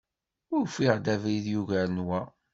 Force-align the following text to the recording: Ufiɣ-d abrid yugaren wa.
Ufiɣ-d 0.57 1.05
abrid 1.13 1.45
yugaren 1.51 1.99
wa. 2.07 2.21